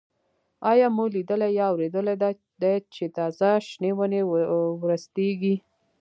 آیا 0.71 0.87
مو 0.95 1.03
لیدلي 1.13 1.49
یا 1.59 1.65
اورېدلي 1.71 2.15
دي 2.61 2.73
چې 2.93 3.03
تازه 3.17 3.49
شنې 3.67 3.91
ونې 3.97 4.21
ورستېږي؟ 4.81 5.55